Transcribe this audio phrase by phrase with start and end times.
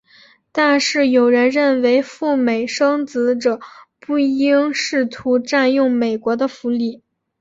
[0.51, 3.59] 但是有人认为赴美生子者
[3.99, 7.03] 不应试图占用美国的福利。